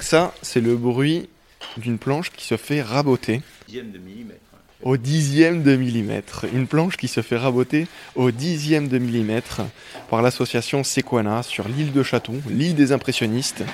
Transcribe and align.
Ça, 0.00 0.34
c'est 0.42 0.60
le 0.60 0.76
bruit 0.76 1.28
d'une 1.76 1.98
planche 1.98 2.30
qui 2.30 2.46
se 2.46 2.56
fait 2.56 2.82
raboter. 2.82 3.42
Dixième 3.66 3.92
de 3.92 3.98
millimètre. 3.98 4.40
Au 4.82 4.96
dixième 4.96 5.62
de 5.62 5.76
millimètre. 5.76 6.46
Une 6.52 6.66
planche 6.66 6.96
qui 6.96 7.08
se 7.08 7.22
fait 7.22 7.36
raboter 7.36 7.86
au 8.16 8.30
dixième 8.30 8.88
de 8.88 8.98
millimètre 8.98 9.62
par 10.10 10.22
l'association 10.22 10.82
Sequana 10.82 11.42
sur 11.42 11.68
l'île 11.68 11.92
de 11.92 12.02
Château, 12.02 12.34
l'île 12.50 12.74
des 12.74 12.92
impressionnistes, 12.92 13.64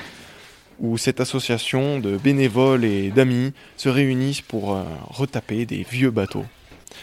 où 0.80 0.98
cette 0.98 1.20
association 1.20 1.98
de 1.98 2.16
bénévoles 2.18 2.84
et 2.84 3.10
d'amis 3.10 3.52
se 3.76 3.88
réunissent 3.88 4.42
pour 4.42 4.74
euh, 4.74 4.82
retaper 5.08 5.66
des 5.66 5.84
vieux 5.90 6.10
bateaux. 6.10 6.44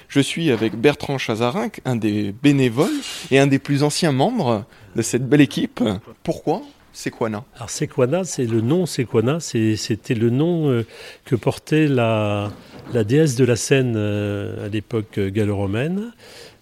Je 0.08 0.20
suis 0.20 0.52
avec 0.52 0.76
Bertrand 0.76 1.18
Chazarin, 1.18 1.70
un 1.84 1.96
des 1.96 2.32
bénévoles 2.32 2.90
et 3.32 3.40
un 3.40 3.48
des 3.48 3.60
plus 3.60 3.84
anciens 3.84 4.12
membres 4.12 4.66
de 4.96 5.02
cette 5.02 5.28
belle 5.28 5.42
équipe. 5.42 5.84
Pourquoi? 6.24 6.62
Sequana 6.96 7.44
Alors 7.58 7.70
Sequana, 7.70 8.24
c'est 8.24 8.46
le 8.46 8.62
nom 8.62 8.86
Sequana, 8.86 9.40
c'était 9.42 10.16
le 10.16 10.30
nom 10.30 10.70
euh, 10.70 10.86
que 11.26 11.36
portait 11.36 11.88
la, 11.88 12.52
la 12.94 13.04
déesse 13.04 13.36
de 13.36 13.44
la 13.44 13.58
Seine 13.58 13.96
euh, 13.98 14.66
à 14.66 14.70
l'époque 14.70 15.18
euh, 15.18 15.30
gallo-romaine. 15.30 16.14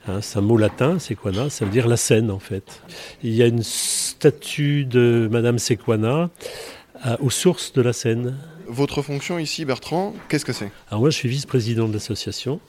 Hein, 0.08 0.22
c'est 0.22 0.40
un 0.40 0.42
mot 0.42 0.58
latin, 0.58 0.98
Sequana, 0.98 1.52
ça 1.52 1.66
veut 1.66 1.72
dire 1.72 1.88
la 1.88 1.98
Seine 1.98 2.32
en 2.32 2.40
fait. 2.40 2.82
Il 3.24 3.36
y 3.36 3.44
a 3.44 3.46
une 3.46 3.62
statue 3.62 4.86
de 4.86 5.30
Madame 5.32 5.60
Sequana 5.60 6.30
aux 7.20 7.30
sources 7.30 7.72
de 7.74 7.82
la 7.82 7.94
Seine. 7.94 8.36
Votre 8.68 9.02
fonction 9.02 9.38
ici, 9.38 9.66
Bertrand, 9.66 10.16
qu'est-ce 10.30 10.46
que 10.46 10.54
c'est? 10.54 10.72
Alors 10.90 11.02
moi, 11.02 11.10
je 11.10 11.18
suis 11.18 11.30
vice-président 11.30 11.88
de 11.88 11.94
l'association. 11.94 12.60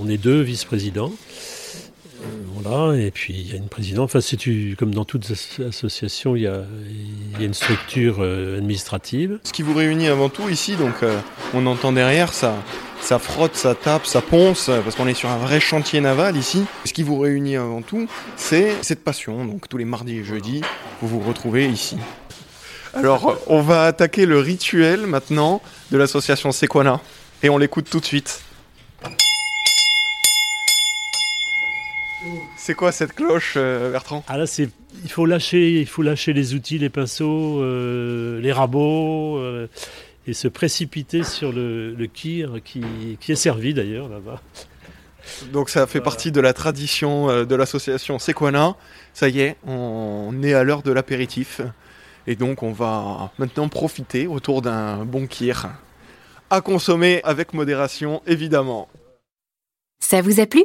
On 0.00 0.08
est 0.08 0.16
deux 0.16 0.40
vice-présidents. 0.40 1.12
Et 2.96 3.10
puis 3.10 3.34
il 3.34 3.50
y 3.50 3.52
a 3.52 3.56
une 3.56 3.68
présidente. 3.68 4.04
Enfin, 4.04 4.20
c'est 4.20 4.38
comme 4.78 4.94
dans 4.94 5.04
toute 5.04 5.30
as- 5.30 5.60
association, 5.68 6.36
il 6.36 6.42
y 6.42 6.46
a, 6.46 6.62
une 7.40 7.54
structure 7.54 8.16
euh, 8.20 8.58
administrative. 8.58 9.38
Ce 9.44 9.52
qui 9.52 9.62
vous 9.62 9.74
réunit 9.74 10.08
avant 10.08 10.28
tout 10.28 10.48
ici, 10.48 10.76
donc 10.76 11.02
euh, 11.02 11.18
on 11.54 11.66
entend 11.66 11.92
derrière 11.92 12.32
ça, 12.32 12.54
ça 13.00 13.18
frotte, 13.18 13.54
ça 13.54 13.74
tape, 13.74 14.06
ça 14.06 14.20
ponce, 14.20 14.70
parce 14.84 14.96
qu'on 14.96 15.06
est 15.06 15.14
sur 15.14 15.28
un 15.30 15.38
vrai 15.38 15.60
chantier 15.60 16.00
naval 16.00 16.36
ici. 16.36 16.64
Ce 16.84 16.92
qui 16.92 17.02
vous 17.02 17.18
réunit 17.18 17.56
avant 17.56 17.82
tout, 17.82 18.08
c'est 18.36 18.74
cette 18.82 19.04
passion. 19.04 19.44
Donc 19.44 19.68
tous 19.68 19.78
les 19.78 19.84
mardis 19.84 20.18
et 20.18 20.24
jeudis, 20.24 20.62
vous 21.00 21.08
vous 21.08 21.20
retrouvez 21.20 21.68
ici. 21.68 21.96
Alors, 22.94 23.38
on 23.46 23.60
va 23.60 23.84
attaquer 23.84 24.26
le 24.26 24.38
rituel 24.38 25.06
maintenant 25.06 25.62
de 25.92 25.98
l'association 25.98 26.52
Sequana, 26.52 27.00
et 27.42 27.50
on 27.50 27.58
l'écoute 27.58 27.88
tout 27.88 28.00
de 28.00 28.04
suite. 28.04 28.40
C'est 32.56 32.74
quoi 32.74 32.92
cette 32.92 33.14
cloche, 33.14 33.54
euh, 33.56 33.90
Bertrand 33.92 34.24
Ah 34.28 34.36
là, 34.36 34.46
c'est, 34.46 34.68
il 35.02 35.10
faut 35.10 35.26
lâcher, 35.26 35.80
il 35.80 35.86
faut 35.86 36.02
lâcher 36.02 36.32
les 36.32 36.54
outils, 36.54 36.78
les 36.78 36.90
pinceaux, 36.90 37.62
euh, 37.62 38.40
les 38.40 38.52
rabots, 38.52 39.38
euh, 39.38 39.68
et 40.26 40.34
se 40.34 40.48
précipiter 40.48 41.22
sur 41.22 41.52
le, 41.52 41.94
le 41.94 42.06
kir 42.06 42.58
qui, 42.64 42.82
qui 43.20 43.32
est 43.32 43.36
servi 43.36 43.72
d'ailleurs 43.72 44.08
là-bas. 44.08 44.42
Donc 45.52 45.70
ça 45.70 45.86
fait 45.86 46.00
partie 46.00 46.32
de 46.32 46.40
la 46.40 46.52
tradition 46.52 47.44
de 47.44 47.54
l'association 47.54 48.18
Sequana. 48.18 48.76
Ça 49.12 49.28
y 49.28 49.40
est, 49.40 49.56
on 49.66 50.34
est 50.42 50.54
à 50.54 50.64
l'heure 50.64 50.82
de 50.82 50.92
l'apéritif. 50.92 51.60
Et 52.26 52.34
donc 52.34 52.62
on 52.62 52.72
va 52.72 53.32
maintenant 53.38 53.68
profiter 53.68 54.26
autour 54.26 54.62
d'un 54.62 55.04
bon 55.04 55.26
kir. 55.26 55.68
À 56.50 56.60
consommer 56.60 57.20
avec 57.24 57.52
modération, 57.52 58.22
évidemment. 58.26 58.88
Ça 60.00 60.22
vous 60.22 60.40
a 60.40 60.46
plu? 60.46 60.64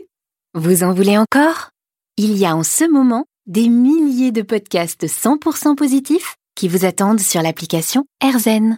Vous 0.55 0.83
en 0.83 0.93
voulez 0.93 1.17
encore? 1.17 1.71
Il 2.15 2.37
y 2.37 2.45
a 2.45 2.55
en 2.55 2.61
ce 2.61 2.87
moment 2.87 3.25
des 3.47 3.69
milliers 3.69 4.31
de 4.31 4.43
podcasts 4.43 5.07
100% 5.07 5.73
positifs 5.75 6.35
qui 6.55 6.67
vous 6.67 6.85
attendent 6.85 7.19
sur 7.19 7.41
l'application 7.41 8.05
AirZen. 8.21 8.77